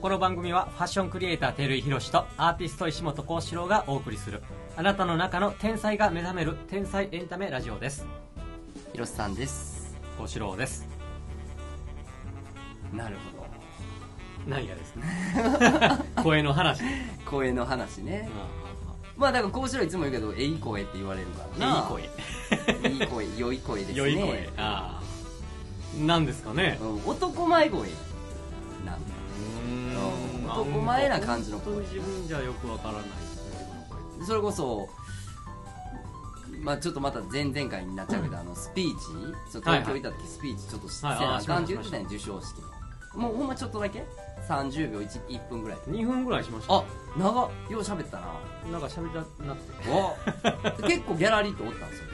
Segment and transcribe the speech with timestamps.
[0.00, 4.42] この番組はファッションクリエイター照井宏とアーティスト石本幸四郎がお送りする
[4.76, 8.06] あなたの中の天才が目覚める天才エンタメラジオです。
[8.92, 9.98] ひろしさんです。
[10.16, 10.86] 幸四郎です。
[12.92, 13.44] なるほ
[14.46, 15.04] 何やですね。
[16.22, 16.86] 声の話、ど
[17.28, 18.28] 声の話ね。
[19.16, 21.76] まあだからこうしろいつも言うけどえい声って言われるからな。
[21.76, 22.02] いい声
[22.92, 23.96] いい声良い声ですね。
[23.96, 24.48] 良い声。
[24.58, 26.00] ああ。
[26.00, 26.78] なんですかね。
[26.80, 27.80] うん男前声
[28.86, 29.12] なんだ。
[29.12, 29.17] うん
[30.64, 31.74] 男前な感じの声。
[31.74, 33.02] 本当に自分じゃよくわからない。
[34.26, 34.88] それこそ
[36.62, 39.04] まあちょっとまた前々回になっちゃうけど、あのスピーチ？
[39.52, 42.60] そう東京行った時スピーチちょっとせはいなあかんって言ってたんや授賞式
[43.14, 44.04] もうほんまちょっとだけ
[44.48, 45.78] ？30秒 1, 1分ぐらい。
[45.88, 46.86] 2分ぐらいしましたあね
[47.16, 47.50] 長っ。
[47.70, 48.26] よう喋ったな。
[48.72, 49.72] なんか喋りたなくて。
[50.84, 52.04] お結構ギャラリーっておったんですよ。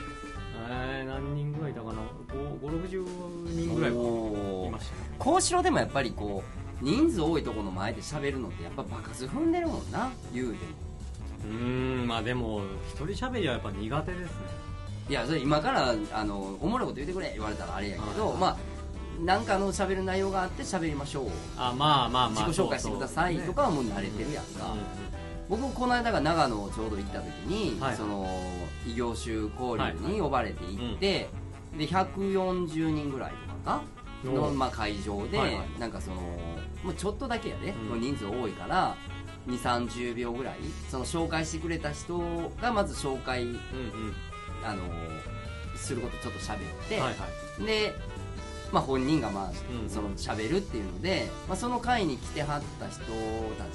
[0.69, 1.95] えー、何人ぐらいいたかな
[2.63, 3.07] ？560
[3.49, 5.17] 人ぐらいはいおましたね。
[5.19, 10.59] 幸四郎でもやっぱりこう人数多いところの前で喋るのってやっぱ爆発踏んでるもんな言うても。
[11.45, 14.29] うーんまあでも一人喋りはやっぱ苦手ですね。
[15.09, 18.57] いやそれ今からあのおもろいこと言ってくれ言われたらあれやけど、はいまあ
[19.25, 21.29] なんかの喋る内容があって喋りましょう。
[21.57, 25.05] あまあまあまあ自己紹介してくださいとかはもう慣れてるやんか、うん
[25.47, 27.97] 僕この間が長野をちょうど行った時に、はい。
[27.97, 28.27] その
[28.89, 31.29] 異業種交流に呼ばれて行って、
[31.77, 33.33] で140人ぐらい
[33.65, 33.83] とかか
[34.25, 35.81] の、おまあ、会場で、はいはい。
[35.81, 38.01] なんかそのもうちょっとだけやで、うん。
[38.01, 38.97] 人数多いから
[39.49, 40.55] 2 3 0秒ぐらい
[40.91, 42.19] その紹介してくれた人
[42.61, 43.59] がまず紹介うんうん。
[44.65, 44.83] あの
[45.77, 46.59] することちょっと喋っ
[46.89, 47.15] て、はいは
[47.61, 47.65] い。
[47.67, 47.93] で、
[48.73, 49.53] まあ、本人がまあ
[49.83, 53.05] うんその喋るっていうので、まあ、その会に来てはった人た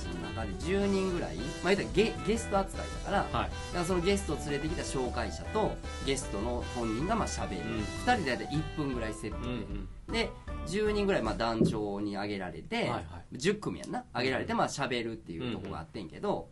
[0.02, 3.50] ちの中で10人ぐらい、まあ、言ったらゲゲスト扱いだから,、はい。
[3.50, 5.74] だからそのゲストを連れてきた紹介者と
[6.06, 7.80] ゲストの本人がまあ喋る、うん。
[8.06, 10.32] 2人で大体1分ぐらいセットうんうで、んで
[10.68, 13.36] 10人ぐらいまあ団長に挙げられて、はいはい。
[13.36, 14.06] 10組やんな。
[14.14, 16.50] 挙げられてまあ喋るっていうとこがあってんけど、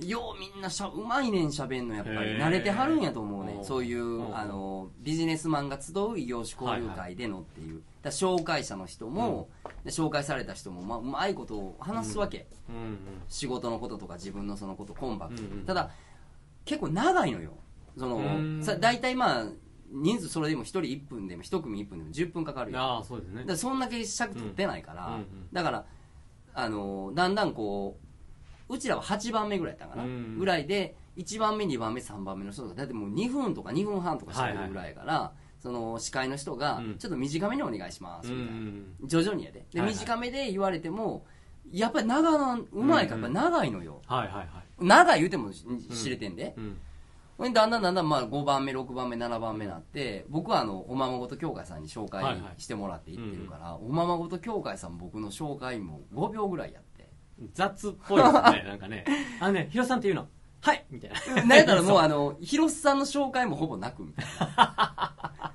[0.00, 3.60] ようみんなしゃうまいねん喋んのやっぱり慣れてはるんやと思うね。
[3.62, 9.48] そういうあのビジネスマンが集う異業種交流会でのっていう、だから紹介者の人も、
[9.84, 12.76] で紹介された人も、まあ、うまいことを話すわけ、うん。
[12.76, 12.98] うん。
[13.28, 15.42] 仕事のこととか自分のそのことコンパクト。
[15.42, 15.64] に、うんうん。
[15.64, 15.90] ただ
[16.64, 17.52] 結構長いのよ。
[17.96, 18.60] そのうん。
[18.64, 19.46] さ大体まあ
[19.94, 22.80] 人数それでも1人1分でも1組1分でも10分かかるよ。
[22.80, 23.44] ああそうですね。
[23.44, 25.14] だそんだけ尺取ってないから、うん。
[25.14, 25.84] うんだから
[26.56, 27.96] あのだんだんこ
[28.68, 36.98] ううちらは8番目ぐらいやったんかな、うんぐらいで1番目2番目3番目の人とかだってもう2分とか2分半とかしてるぐらいやから、その司会の人がうん。
[36.98, 38.60] ちょっと短めにお願いしますうんうみたいな、
[39.06, 39.64] ん徐々にやで。
[39.72, 39.98] で、はいはい。
[39.98, 41.24] 短めで言われても
[41.72, 44.48] やっぱり長なうまいからやっぱ長いのよ、はいはいはい。
[44.80, 46.64] 長い言うてもし知れてんで、うん。
[46.64, 46.72] ほん。
[46.74, 46.78] で
[47.38, 52.60] だんだんだんだんまあ5番目6番目7番目になって僕はあのおままごと協会さんに紹介はいはい。
[52.62, 57.08] してもらって行ってるから、おままごと協会さん僕の紹介も5秒ぐらいやって。
[57.52, 59.04] 雑っぽいですね なんかね。
[59.40, 60.28] あのねヒロさんっていうの
[60.60, 61.44] はいみたいな。
[61.44, 64.24] なんやったらもうあの広瀬さんの紹介もほぼなくみたい
[64.56, 65.52] な。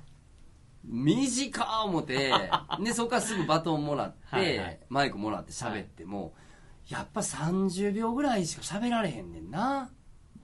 [0.84, 2.32] 短ー思って
[2.80, 4.80] でそこからすぐバトンもらってはいはい。
[4.88, 6.34] マイクもらって喋っても、
[6.88, 9.90] やっぱ30秒ぐらいしか喋られへんねんな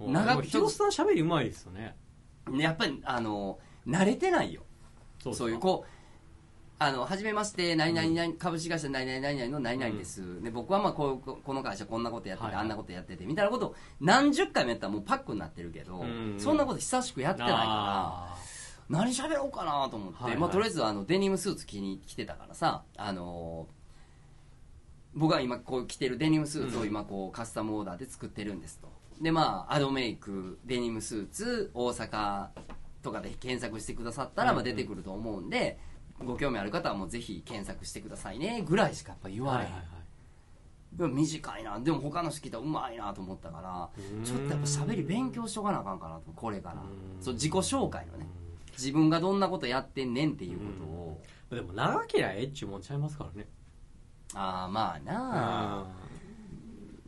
[0.00, 1.96] 長くヒロさん喋りうまいですよね。
[2.52, 4.62] やっぱりあの慣れてないよ。
[5.22, 5.90] そそういうこう
[6.78, 12.62] あの初めまして何々々株式会社何々何々の何々です、で僕はまあこうここの会社こんなことやってて、はいはい。
[12.62, 18.36] あんなことやっててみたいなことを何十回もやったらもうパックになってるけど、うんそんなこと久しくやってないからあ
[18.90, 20.40] 何喋ろうかなと思って、はいはい。
[20.40, 23.66] まあ、とりあえずあのデニムスーツ着に来てたからさあの
[25.14, 28.88] 僕は今こう着てるデニムスーツを今こうカスタムオーダーで作ってるんですと
[29.20, 32.48] でまあアドメイクデニムスーツ大阪
[33.02, 35.78] とかで検索してくださったらまあ出てくると思うんで、
[36.24, 39.96] ご興味ある方はもうぜひ検索してくださいねぐらいしかやっぱ言ーわれへん、はいはいはい。
[40.96, 41.78] でも短いな。
[41.78, 44.24] でも他の人聞いたらうまいなと思ったからうん。
[44.24, 46.76] ちょっとやっぱ喋り勉強しとかなあかんかなとこれから。
[46.76, 47.22] うん。
[47.22, 48.26] そう自己紹介のね。
[48.72, 51.20] 自分がどんなことやってんねんっていうことを、
[51.50, 53.46] でも長けりゃええっちゅうもんちゃいますからね。
[54.34, 55.86] ああまあなあ。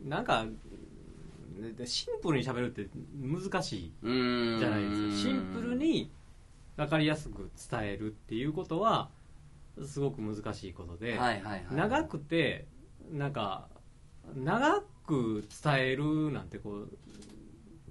[0.03, 0.09] うん。
[0.09, 0.45] なんか
[1.61, 2.87] ででシンプルに喋るって
[3.21, 3.93] 難しい。
[4.03, 5.29] じゃないですか。
[5.29, 6.11] シンプルに
[6.77, 9.09] 分かりやすく伝えるっていうことは
[9.85, 11.65] すごく難しいことで、はいはいはい。
[11.71, 12.67] 長くて
[13.11, 13.67] なんか
[14.35, 16.85] 長く伝えるなんてこ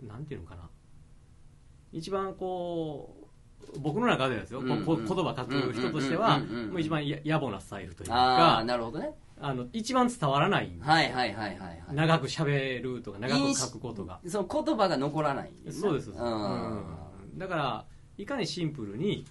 [0.02, 0.68] うなんていうのかな。
[1.92, 3.14] 一番こ
[3.74, 10.72] う僕の中ではですよ、こうんうんこ言葉書く人としてはもう一番や野暮なスタイルというかなるほどねあの一番伝わらない。
[10.80, 11.94] はいはいはいはいはい。
[11.94, 14.20] 長く喋るとか長く書くことが。
[14.26, 16.10] その言葉が残らないそうですそうです。
[16.10, 16.78] うん。
[17.32, 17.38] うん。
[17.38, 17.84] だから
[18.16, 19.24] いかにシンプルに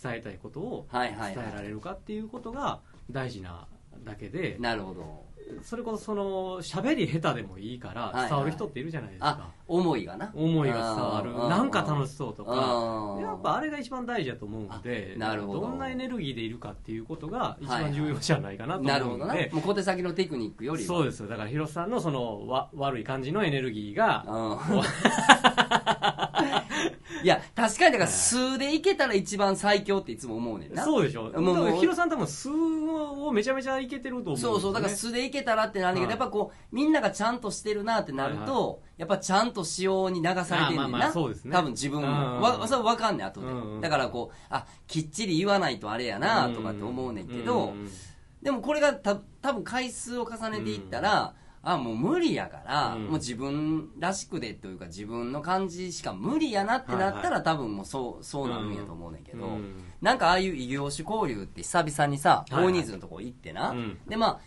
[0.00, 1.34] 伝えたいことをはいはいはい。
[1.34, 3.66] 伝えられるかっていうことが大事な
[4.04, 4.56] だけで。
[4.60, 5.27] なるほど
[5.62, 8.28] それこそその喋り下手でもいいからはいはい。
[8.28, 10.30] 伝わる人っているじゃないですか、あ思いがな。
[10.34, 11.32] 思いが伝わる。
[11.48, 12.52] なんか楽しそうとか。
[12.54, 15.68] あやっぱあれが一番大事だと思うのであなるほど。
[15.68, 17.92] んなエネルギーでいるかっていうことが一はいはい。
[17.92, 19.54] 番重要じゃないかなとなるほど思うので、な。
[19.54, 21.20] もう小手先のテクニックよりはそうです。
[21.20, 24.78] よだから広瀬さんのそのわ悪い感じのエネルギーがうん
[27.22, 30.84] いや確かにだから数でいけたら一番最強っていつも思うねんな。
[30.84, 31.24] そうでしょ。
[31.24, 31.54] もうもう。
[31.56, 36.10] だから広瀬さん多分数をめちゃめちゃいけてると思うね、そうそうだから素でいけたらってなるけど、はい。
[36.10, 38.78] やっぱこうみんながちゃんとしてるなってなると、はい。
[38.98, 41.52] やっぱちゃんと仕様に流されてんねんな、あまあまあそうですね。
[41.52, 47.90] 多分自分うんもわそれ分かんねん後で、うんうんだからこうあきっちり言わないとあれやなとかって思うねんけど、うんうん
[48.40, 53.02] でもこれがた多分回数を重ねていったら、あもう無理やから、うん。
[53.04, 59.82] もう自分らしくでというか自分の感じしか無理やなってなったら、はい多分もうそうそうなるんやと思うねんけど、うん。
[60.00, 62.64] なんかああいう異業種交流って久々にさはいはい。
[62.66, 63.98] 大人数のとこ行ってな、うん。
[64.08, 64.40] でまあ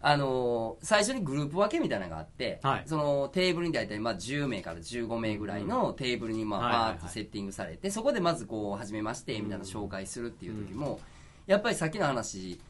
[0.00, 2.82] あのー最初にグループ分けみたいなのがあって、はい。
[2.86, 6.96] そのテーブルに大体まあ10名から15名ぐらいのテーブルにまあバはいはいはい。
[6.96, 11.00] ーッとセッティングされて、そこでまずこう、はじめましてみたいな紹介するっていう時も、
[11.46, 12.60] やっぱりさっきの話、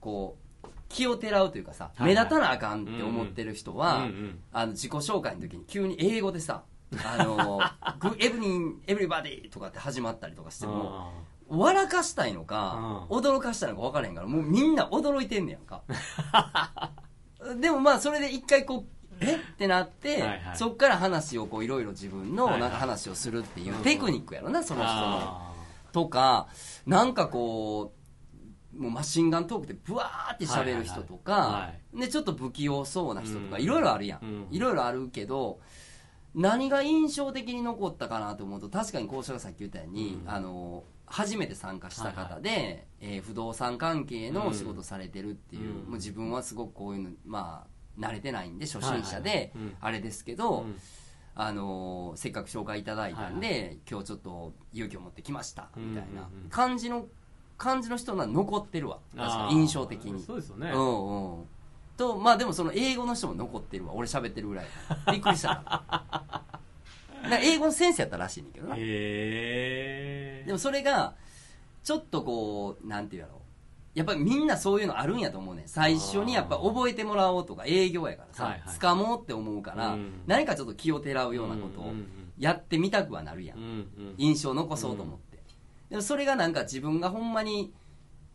[0.00, 0.45] こう、
[0.88, 4.08] 気をてらうというかさ、目立たなあかんって思ってる人は、
[4.52, 6.62] あの自己紹介の時に急に英語でさ、
[7.04, 11.12] あのー、グエブリン、エブリバディとかって始まったりとかしても、
[11.48, 15.82] 笑かしたいのか、うん驚かしたいのか分からへんから、もうみんな驚いてんねやんか。
[17.60, 19.36] でもまあそれで一回こう、え？
[19.36, 20.56] ってなって、はいはい。
[20.56, 25.00] そっから話をこういろいろ自分のなんか話をするっていううんテクニックやろな、その人の。
[25.02, 25.52] あ。
[25.92, 26.48] とか、
[26.86, 27.95] なんかこう、
[28.78, 33.62] もうマシンガントークでブワーって喋る人とか、はいはいはで、ちょっと不器用そうな人とか、うん。
[33.62, 34.20] いろいろあるやん。
[34.22, 34.46] うん。
[34.50, 35.60] いろいろあるけど、
[36.34, 40.30] 何が印象的に残ったかなと思うと、確かに校舎がさっき言ったように、うん。
[40.30, 45.76] あの、初めて参加した方で、えー不動産関係のお仕事されてるっていう、うん。
[45.76, 50.76] もう自分はすごくこういうの、まあ、慣れてないんで、初心者はいはいあれですけーど、うん。
[51.38, 57.06] あのーせっかく紹介いただいたんで、今日ちょっと勇気を持ってきましたみたいな感じの
[57.56, 58.98] 感じの人は残ってるわ。
[59.16, 60.22] 確か印象的に。
[60.22, 61.44] そうですよね、うんうん。
[61.96, 63.94] とまあでもその英語の人も残ってるわ。
[63.94, 64.66] 俺喋ってるぐらい。
[65.12, 66.42] びっくりした。
[67.42, 68.76] 英語の先生やったらしいねんけどな。
[68.76, 71.14] へえでもそれが
[71.82, 73.40] ちょっとこうなんていうやろ。
[73.94, 75.68] やっぱりみんなそういうのあるんやと思うねん。
[75.68, 78.76] 最初にやっぱ覚えてもらおうとか営業やからさ、はいはい。
[78.76, 80.20] 掴もうって思うから、うん。
[80.26, 81.94] 何かちょっと気をてらうようなことを
[82.38, 84.14] やってみたくはなるやん、うんうん。
[84.18, 85.35] 印象を残そうと思って、
[85.96, 87.72] でもそれがなんか自分がほんまに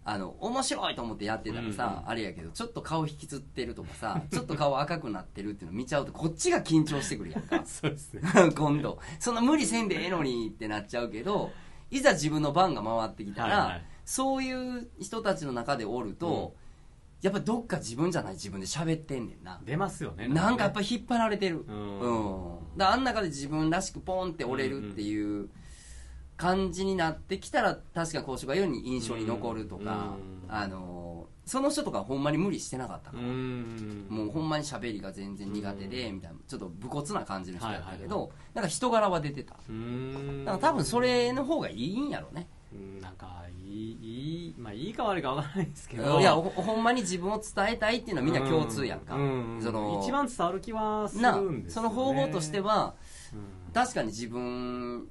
[0.03, 7.61] あの面白いと思ってやってたらさ、うんうんあれやけどちょっと顔引きつってるとかさ ちょっと顔赤くなってるっていうの見ちゃうとこっちが緊張してくるやんか。
[7.67, 8.23] そうですね。
[8.57, 8.97] 今度。
[9.19, 11.51] そんな無理せんでええのにってなっちゃうけど
[11.91, 13.85] いざ自分の番が回ってきたら、はいはい。
[14.03, 16.55] そういう人たちの中でおると、
[17.21, 19.61] やっぱどっか自分じゃない自分で喋ってんねんな。
[19.63, 20.27] 出ますよね。
[20.27, 21.63] なんかやっぱ引っ張られてる。
[21.67, 21.99] うん。
[21.99, 22.77] うん。
[22.77, 25.49] だあん中で自分らしくポンって折れるっていう
[26.41, 30.15] 感じになってきたら、確かに講師が言うように印象に残るとか、
[30.47, 30.53] うん。
[30.53, 33.27] あの、その人とかほんまに無理してなかったかうら。
[33.27, 34.07] ん。
[34.09, 39.55] もうほんまに喋りが全然苦手で、みたいな、ちょっと武骨な感じの人だったけど、なんか人柄は出てた。
[39.69, 40.43] うん。
[40.45, 42.47] だから多分それの方がいいんやろね。
[42.73, 43.01] うん。
[43.01, 49.55] なんかいいいいまあいいか悪いかわからないですけいどやほほんまに自分を伝えたいっていうのはみんな共通やんか、うん。
[49.55, 52.95] うんその一番伝わる気はすなるんですよ、ね、その方法としては
[53.33, 53.73] うん。
[53.73, 55.07] 確かに自分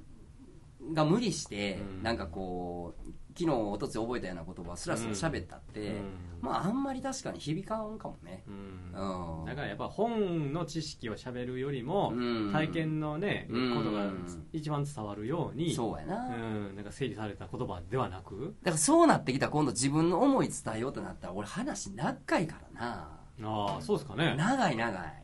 [0.93, 2.03] が無理して、うん。
[2.03, 5.95] なんかこう昨日おとつい覚えたような言葉をスラスラ喋ったって、うん。
[6.41, 8.43] まああんまり確かに響かんかもね。
[8.47, 9.41] うん。
[9.41, 9.45] うん。
[9.45, 12.51] だからやっぱ本の知識をしゃべるよりも、うん。
[12.51, 13.75] 体験のね、うん。
[13.75, 14.09] ことが
[14.51, 18.55] 一番伝わるようにそうやな、うん、なんか整理された言葉ではなく？
[18.63, 24.35] だからそうなってきたら今度自分の思い伝えようとなったら俺話長いからああそうですかね。
[24.35, 25.23] な長い長い。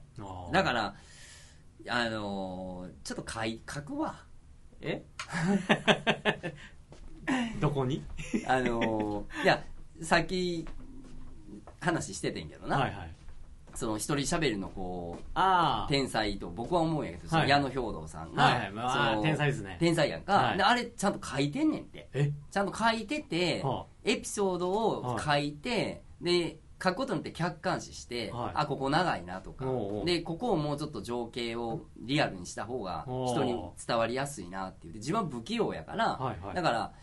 [0.54, 0.96] だから
[1.90, 4.16] あのーちょっと書い書くわ
[4.81, 5.03] え？
[7.60, 8.03] どこに？
[8.48, 9.63] あのーいや
[10.01, 10.67] さっき
[11.79, 13.12] 話しててんけどな、はいはい。
[13.74, 17.50] その一人喋りのこうああ天才と僕は思うんやけど、そのはい。
[17.50, 18.72] 矢野兵道さんが、はいはい。
[18.72, 19.77] まあその天才ですね。
[19.79, 20.57] 天才やんか、はい。
[20.57, 22.07] であれちゃんと書いてんねんって。
[22.13, 22.31] え？
[22.51, 28.51] ちゃんと書いてて、はエピソードを書いて、で書くことによって客観視して、はい。
[28.53, 29.65] あここ長いなとか。
[30.05, 33.55] でここをもうちょっと情景をリアルにした方が人に
[33.86, 34.93] 伝わりやすいなっていう。
[34.93, 36.55] で自分は不器用やから、はいはい。
[36.55, 36.93] だから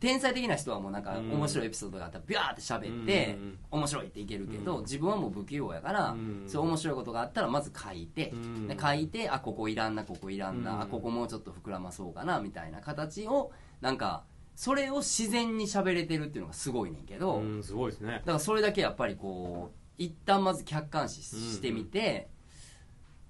[0.00, 1.32] 天才的な人はもうなんかうん。
[1.32, 3.36] 面白いエピソードがあったらビャーって喋って、
[3.70, 4.82] 面白いっていけるけど、うん。
[4.82, 6.44] 自分はもう不器用やから、うん。
[6.46, 8.32] そう面白いことがあったらまず書いて、
[8.80, 14.22] 書いてあここいらんなここいらんな、ここもうちょっと膨らまそうかなみたいな形をなんか
[14.58, 18.14] それを自然に喋れてるっていうのがすごいねんけど、うんすごいですね。
[18.14, 22.28] だからそれだけやっぱりこう一旦まず客観視してみて、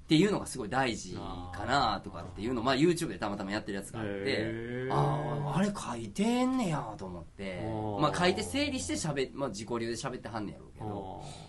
[0.07, 1.17] っていうのがすごい大事
[1.53, 7.61] かなとかっていうのを、まあ、YouTube でたまたまやってるやつがあってあああれ書いてんねやと思って
[8.01, 11.21] まあ書いて整理してしゃべ、まあ、自己流で喋ってはんねやろうけど。
[11.23, 11.49] あ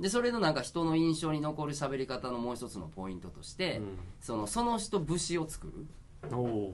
[0.00, 3.82] でそれのなんか人の印象に残る喋り方のもう一つのポイントとして、ー
[4.20, 5.86] そのその人節を作る。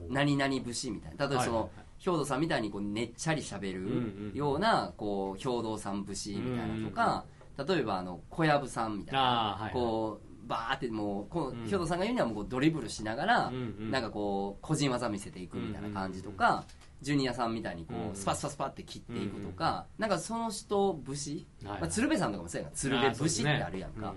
[0.09, 1.27] 何々節みたいな。
[1.27, 4.31] 例えばその、はいはいはい兵藤さんみたいにこうねっちゃり喋うんうん。
[4.33, 7.25] るようなこう兵藤さん節みたいなとか、
[7.67, 9.69] 例えばあの小籔さんみたいな。
[9.73, 16.65] こうバーってもうこう兵藤さんが言うにはもうドリブルしながら、なんかこう個人技見せていくみたいな感じとか、
[17.01, 22.77] ジュニアさんみたいにこうスパスパスパって切っていくとか、なんかその人節、はいまあ、鶴瓶さんとかもそうやんか。
[22.77, 24.13] 鶴瓶節ってあるやんか、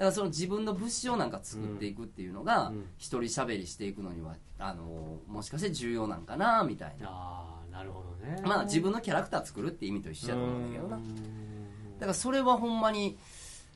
[0.00, 2.86] からその自分の節をなんか作っていくっていうのが、うん。
[2.98, 7.08] 一人喋りしていくのにはあのもしかして重要なんかなみたいな。
[7.08, 8.40] ああなるほどね。
[8.42, 10.96] まあ自分のキャラクター作るって意味と一緒やと思うんだけどな。
[10.96, 11.98] うん。
[11.98, 13.18] だからそれはほんまに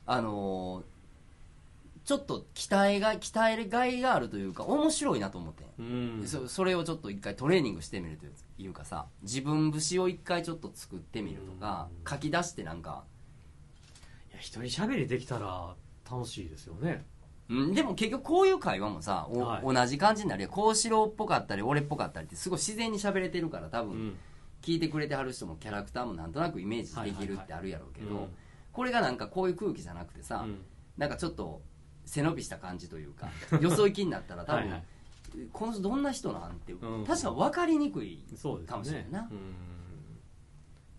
[0.07, 0.83] あの
[2.05, 6.21] ちょっと期待が鍛えるがいがあるというか面白いなと思ってん。
[6.21, 6.27] うん。
[6.27, 8.25] そそれをちょっと一回トレーニングしてみると
[8.61, 12.11] いうかさ自分節を一回ちょっと作ってみるとかうん。
[12.11, 13.03] 書き出してなんか。
[14.31, 15.75] いや一人喋りできたら
[16.09, 17.05] 楽しいですよね。
[17.47, 19.73] うん、でも結局こういう会話もさ、おはい。
[19.73, 20.49] 同じ感じになるよ。
[20.49, 24.17] 幸四郎っぽかったり俺っぽかったりってすごい自然に喋れてるから多分、うん。
[24.61, 28.27] 聞いてくれてはる人もキャラクターもなんとなくイメージできるってあるやろうけど、うん
[28.75, 30.65] これがなんかこういう空気じゃなくてさ、うん。
[30.97, 31.61] なんかちょっと
[32.05, 33.29] 背伸びした感じというか
[33.61, 34.83] よそ行きになったら多分はいはい。
[35.53, 37.05] この人どんな人なんて、うん。
[37.05, 39.29] 確か分かりにくいそうですねかもしれんな。
[39.31, 39.55] うん。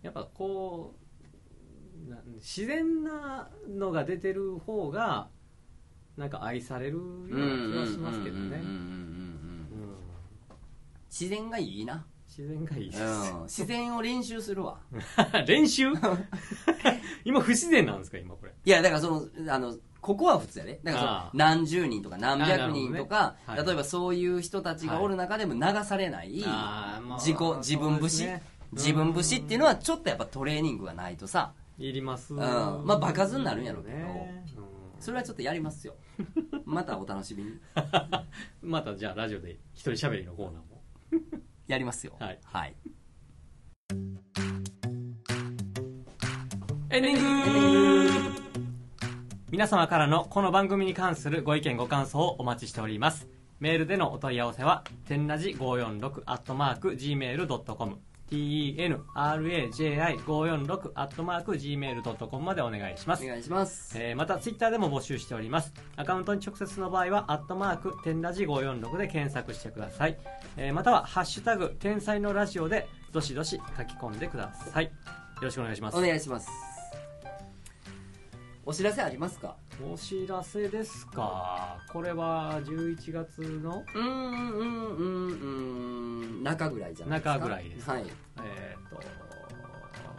[0.01, 1.06] やっぱこうな
[2.37, 5.29] 自然なのが出てる方が
[6.17, 7.01] なんか愛されるよ
[7.31, 8.63] うな気はしますけどね。
[11.09, 13.03] 自然がいいな、自然がいいです。
[13.03, 13.07] う
[13.41, 14.79] ん、自然を練習するわ。
[15.47, 15.93] 練習？
[17.25, 18.53] 今不自然なんですか今これ？
[18.65, 23.55] いやだからそのあのここは普通やねだからその何十人とか何百人とか、ね。
[23.55, 23.67] はい。
[23.67, 26.45] 例えばそういう人たちがおる中でも流されない、
[27.19, 28.43] 自己自分節、ね。
[28.73, 32.37] 自分節っていうのはちょっとやっぱトレーニングがないとさいりますん。
[32.37, 33.97] まあ場数になるんやろうけど。
[33.97, 34.45] ね
[34.99, 35.95] それはちょっとやりますよ。
[36.65, 37.51] またお楽しみに。
[37.51, 37.53] う
[38.67, 40.83] んまたじゃあラジオで一人喋りのコーナーも。
[41.69, 42.17] やりますよ。
[42.19, 42.39] はい。
[42.45, 42.77] はい、
[46.91, 48.37] エンディング。
[49.51, 53.29] 皆様からのこの番組に関するご意見ご感想をお待ちしております。
[53.61, 57.99] メールでのお問い合わせは天ラジ546アットマーク Gmail.com
[58.31, 63.25] tenraji546 アットマーク Gmail.com までお願いします。
[63.25, 63.99] お願いします。
[63.99, 65.73] えーまたツイッターでも募集しております。
[65.97, 70.19] アカウントに直接の場合はアットマーク天ラジ546で検索してください、
[70.57, 74.85] えーまたはハッシュタグ天才のラジオでどしどし書き込んでください。
[74.85, 74.91] よ
[75.43, 75.97] ろしくお願いします。
[75.97, 76.66] お願いします
[78.69, 79.55] お知らせありますか？
[79.93, 81.79] お知らせですか？
[81.89, 83.85] これは11月の？
[83.95, 86.43] うーんうんうんうん。
[86.43, 87.35] 中ぐらいじゃないですか？
[87.35, 87.89] 中ぐらいです。
[87.89, 88.05] はい。
[88.45, 89.01] えっ、と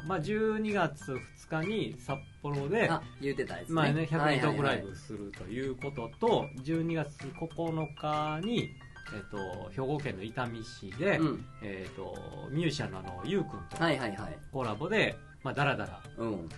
[0.07, 1.11] まあ12月
[1.49, 3.75] 2日に札幌であ言うてたやつね。
[3.75, 4.75] まあね、100人トークライはい。
[4.75, 8.69] はいはいブするということと、12月9日に、
[9.13, 11.45] えっと兵庫県の伊丹市で、うん。
[11.61, 12.15] えっと
[12.51, 14.37] ミュージシャンのあのゆうくんとはいはいはい。
[14.53, 16.49] コラボで、まあ、だらだら、うん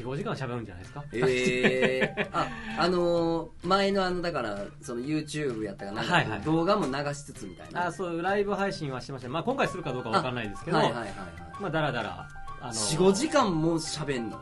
[0.00, 2.46] うん、45時間喋るんじゃないですか、ええあ
[2.78, 6.40] あのー前のあのだからその YouTube やったかなはいはい。
[6.42, 7.86] 動画も流しつつみたいな。
[7.86, 11.12] あそうライブ配信はしてました、まあ、今回するかどうかわかんないですけど、はいはいはいはい。
[11.60, 12.28] まあ、だらだら
[12.60, 14.40] あの45時間も喋んの？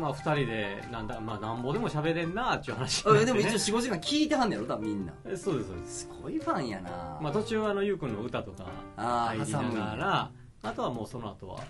[0.00, 4.68] まあ、2人でなんだ、まあ、なんぼでも喋れんなっていう話あになってでも一応ね45時間聞いてはんねやろ？
[4.68, 5.12] 多分みんな。
[5.26, 5.98] えそうですそうです。
[6.00, 7.18] すごいファンやな。
[7.20, 8.64] まあ、途中あのゆうくんの歌とか
[8.96, 10.30] 入りながら
[10.62, 11.60] あとはもうその後は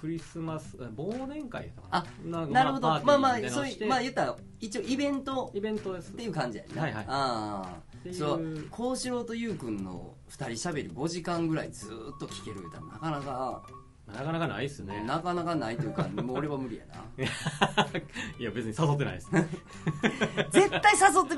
[0.00, 2.88] クリスマスえ忘年会あなるほど。
[3.04, 5.50] まあまあそういうまあ言ったら一応イベント。
[5.54, 6.12] イベントです。
[6.12, 6.82] っていう感じやな。
[6.82, 7.04] はいはい。
[7.06, 7.76] あ
[8.08, 8.12] あ。
[8.12, 8.66] そう。
[8.70, 13.62] 幸四郎と優くんの二人しゃべり5時間ぐらいずーっと聞ける歌なかなか。
[14.06, 15.04] なかなかないっすね。
[15.06, 17.04] なかなかないというかもう俺は無理やな。
[18.38, 19.46] いや別に誘ってないですね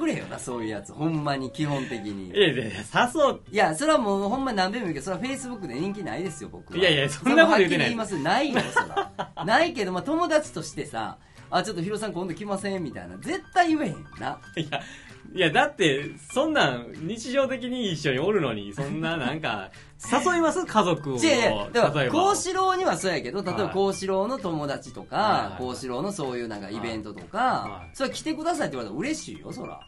[0.03, 0.93] くれよなそういうやつ。
[0.93, 2.31] ほんまに基本的に。
[2.31, 6.79] いやいやいや誘いやそれはもうほんまに何べんも言うけどそれはフェイスブックで人気ないですよ僕は。
[6.79, 8.81] いやいやそんなこと言ってないそれははっきり言いますないよそ
[9.37, 11.19] ら ないけど、まあ、友達としてさ
[11.51, 13.17] あちょっとヒロさん今度来ませんみたいな。
[13.19, 14.41] 絶対言えへんな。
[14.57, 14.81] いや
[15.35, 19.71] いやだってそんなん日常的に一緒におるのにそんななんか
[20.31, 20.67] 誘います？
[20.67, 22.15] 家族を違う違うだから例えば。
[22.15, 25.63] 幸四郎にはそうやけど例えばはい幸四郎の友達とはいかはい。
[25.63, 27.91] 幸四郎のそういうなんかイベントとかはい。
[27.97, 29.81] それは来てくださいって言われたら嬉しいよそら。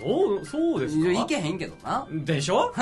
[0.00, 1.10] そうそうですか？
[1.12, 2.06] いけへんけどな。
[2.10, 2.72] でしょ？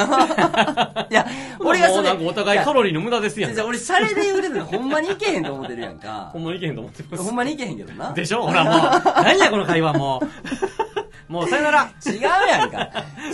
[1.10, 1.26] いや
[1.60, 6.28] 俺がそれなんかお互いカロリーの無駄ですやん俺シャレで言うてるのほんまにいけへんと思ってるやんか。
[6.32, 7.22] ほんまにいけへんと思ってます。
[7.24, 8.12] ほんまにいけへんけどな。
[8.12, 8.42] でしょ？
[8.42, 9.02] ほらもう。
[9.24, 10.28] 何やこの会話もう
[11.28, 11.90] もうさよなら。
[12.04, 12.78] 違うやんか。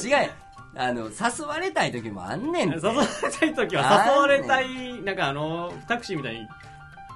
[0.03, 0.31] 違う
[0.75, 2.77] あの誘われたい時もあんねんて。
[2.77, 6.49] 誘われたい時は誘われたいなんかあのタクシーみたいに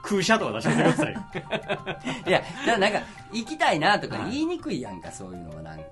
[0.06, 1.12] 空車とか出してください
[2.28, 3.00] いや、だからなんか、
[3.32, 5.84] 行きたいなとか言いにくいやんか、そういうのはなんか。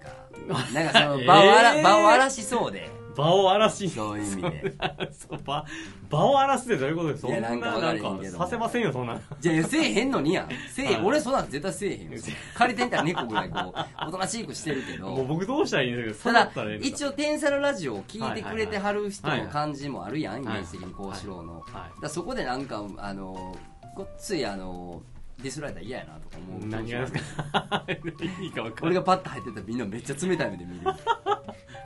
[0.73, 1.27] なんかその、 えー。
[1.27, 2.89] 場を荒ら、場を荒らしそうで。
[3.17, 4.75] 場を荒らしそういう意味で。
[5.13, 5.65] そう場
[6.11, 7.27] 場を荒らすってどういうことです？
[7.27, 10.49] いやなんかわからへんけどさせませんよそんなじゃあ、せえへんのにや ん。
[10.71, 12.19] せえ俺そんなん絶対せえへんよ。
[12.55, 15.25] 借りてんたら猫ぐらいこう、おとなしくしてるけもうど。
[15.25, 21.61] 僕どうしたらいいんだそうったらいいん、です一応、天才のラジオを聞いてくれてはる人はいはいはいの感じもあるやん、イメはいージ的に、こうしろうの。
[21.61, 23.57] かだからそこでなんか、あの、
[23.95, 25.03] ごっつい、あの、
[25.43, 26.69] ディスられたら嫌やなとか思う。
[26.69, 27.13] 何がです
[27.53, 27.85] か？
[28.83, 30.81] 俺がパッと入ってたらみんなめっちゃ冷たい目で見る。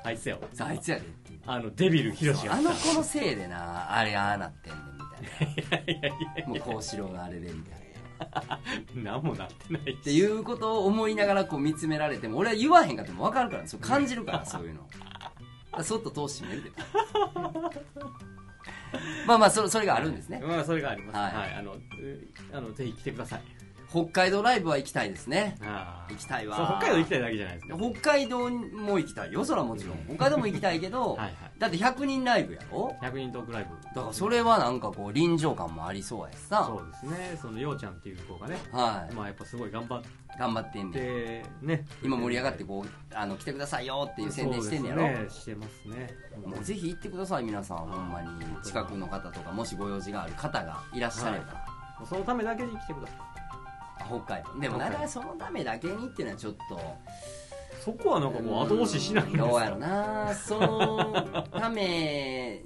[0.04, 1.40] あいつやわさあ、あいつやでっていう。
[1.46, 4.82] あのデビルヒロシがあの子のせいでな、あれああなってんねん
[5.56, 6.48] みたい いやいやいやな。
[6.48, 8.58] もうこうしろがあれでみたいな。
[8.94, 14.88] 何もなってないっていうことを思いながらこう見つめられても、俺は言わへんかっても分かるから、そう感じるから、そういうの。
[15.82, 16.70] そっと通しめるで。
[19.26, 20.40] まあまあそれ、それがあるんですね。
[20.44, 21.80] まあそれがありますははいい、あのう
[22.52, 23.42] あのぜひ来てください
[23.90, 25.57] 北海道ライブは行きたいですね。
[25.62, 26.78] あ行きたいわ。
[26.78, 29.33] 北海道行きたいだけじゃないですか北海道も行きたい。
[29.33, 29.99] よ、それはもちろん。
[30.14, 31.35] 北海道も行きたいけど、 はいはい。
[31.59, 33.75] だって100人ライブやろ？100人トークライブ。
[33.95, 36.64] だからそれはなんかこう臨場感もありそうやしさ。
[36.66, 37.38] そうですね。
[37.40, 38.59] そのようちゃんっていう子がね。
[38.73, 39.14] はい。
[39.14, 40.02] まあやっぱすごい頑張っ
[40.38, 41.85] 頑張ってんねね。
[42.02, 45.40] 今盛り上がってこうあの来てくださいよっていう宣伝してんねやろ、そうですね。
[45.40, 46.11] してますね。
[46.45, 47.78] もうぜひ行ってください皆さん。
[47.78, 48.28] ほんまに。
[48.62, 53.38] 近くの方とかもしご用事がある方がいらっしゃれば、そのためだけに来てください
[54.08, 54.60] 北海道。
[54.60, 56.80] でもなかなかそのためだけにっていうのはちょっと。
[57.84, 60.34] そこはなんかもう後押ししないんですどうやろな。
[60.34, 62.60] そのため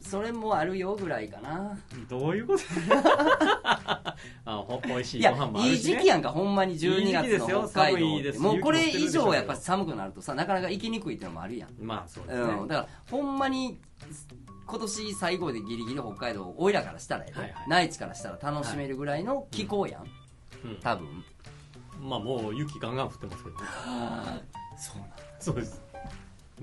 [0.00, 1.78] それもあるよぐらいかな。
[2.08, 2.62] どういうこと？
[4.44, 7.62] あほ美味しいご飯もあいいるし、ね、時期やんかほんまに12いい時期ですよ。
[7.62, 8.02] 月の北海道って。
[8.02, 8.40] 寒いです。
[8.40, 11.70] もうこれ以上やっぱ寒くなるとさなかなか行きにくいっていうのもあるやん。
[11.80, 13.80] まあそうですね、うん、だからほんまに
[14.66, 17.68] 今年最後でギリギリ北海道おいらからしたらやで、はいはい。
[17.68, 20.21] 内地からしたら楽しめるぐらいの気候やん、うん
[20.82, 21.24] 多分。
[22.00, 23.62] まあもう雪ガンガン降ってますけどね。
[24.76, 25.80] そうなんそうです。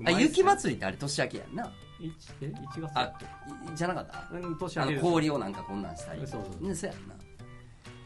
[0.04, 1.72] あ雪祭りってあれ年明けやんな。
[1.98, 4.28] 一え1月あいじゃなかった？
[4.32, 5.02] うん年明けです。
[5.02, 6.26] 氷をなんかこんなんしたり。
[6.26, 7.14] そうそうねそうやんな。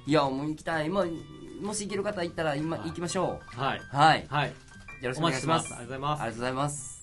[0.07, 1.05] いやもう行きたい、まあ、
[1.63, 2.89] もし行ける方行ったら今はい。
[2.89, 4.27] 行きましょはい、うはい。
[4.29, 4.49] はい、
[5.01, 5.75] よろしおくお願いしま待ちしてますす。
[5.75, 6.23] ありがとうございます。
[6.23, 6.94] ありがとうございます